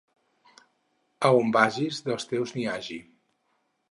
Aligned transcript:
A 1.29 1.31
on 1.41 1.51
vagis, 1.57 2.01
dels 2.09 2.27
teus 2.31 2.57
n'hi 2.57 2.67
hagi. 2.71 3.01